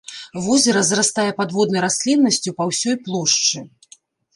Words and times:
Возера 0.45 0.81
зарастае 0.91 1.27
падводнай 1.43 1.85
расліннасцю 1.87 2.49
па 2.59 2.63
ўсёй 2.75 2.95
плошчы. 3.07 3.69